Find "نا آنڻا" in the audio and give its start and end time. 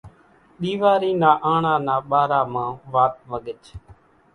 1.21-1.75